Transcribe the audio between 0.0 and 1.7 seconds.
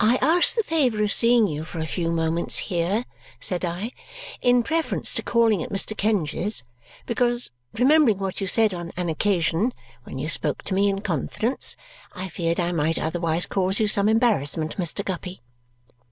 "I asked the favour of seeing you